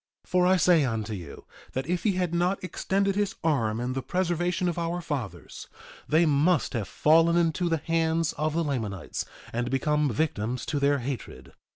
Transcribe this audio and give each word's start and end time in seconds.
1:14 0.25 0.29
For 0.31 0.47
I 0.47 0.57
say 0.57 0.83
unto 0.83 1.13
you, 1.13 1.45
that 1.73 1.85
if 1.85 2.01
he 2.01 2.13
had 2.13 2.33
not 2.33 2.63
extended 2.63 3.15
his 3.15 3.35
arm 3.43 3.79
in 3.79 3.93
the 3.93 4.01
preservation 4.01 4.67
of 4.67 4.79
our 4.79 4.99
fathers 4.99 5.67
they 6.09 6.25
must 6.25 6.73
have 6.73 6.87
fallen 6.87 7.37
into 7.37 7.69
the 7.69 7.77
hands 7.77 8.33
of 8.33 8.55
the 8.55 8.63
Lamanites, 8.63 9.25
and 9.53 9.69
become 9.69 10.09
victims 10.11 10.65
to 10.65 10.79
their 10.79 10.97
hatred. 10.97 11.53